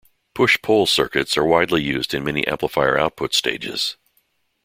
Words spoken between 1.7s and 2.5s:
used in many